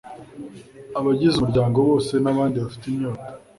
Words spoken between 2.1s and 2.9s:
n'abandi bafite